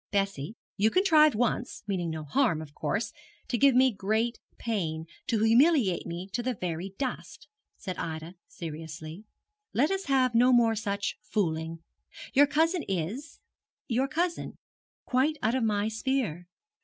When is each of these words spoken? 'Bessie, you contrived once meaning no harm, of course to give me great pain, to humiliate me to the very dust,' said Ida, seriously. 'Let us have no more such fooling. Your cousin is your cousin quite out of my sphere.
'Bessie, 0.09 0.55
you 0.77 0.89
contrived 0.89 1.35
once 1.35 1.83
meaning 1.85 2.09
no 2.09 2.23
harm, 2.23 2.59
of 2.59 2.73
course 2.73 3.13
to 3.47 3.55
give 3.55 3.75
me 3.75 3.91
great 3.93 4.39
pain, 4.57 5.05
to 5.27 5.43
humiliate 5.43 6.07
me 6.07 6.27
to 6.33 6.41
the 6.41 6.55
very 6.55 6.93
dust,' 6.97 7.47
said 7.77 7.97
Ida, 7.99 8.33
seriously. 8.47 9.25
'Let 9.73 9.91
us 9.91 10.05
have 10.05 10.33
no 10.33 10.51
more 10.51 10.75
such 10.75 11.19
fooling. 11.21 11.83
Your 12.33 12.47
cousin 12.47 12.81
is 12.89 13.39
your 13.87 14.07
cousin 14.07 14.57
quite 15.05 15.37
out 15.43 15.53
of 15.53 15.63
my 15.63 15.87
sphere. 15.87 16.47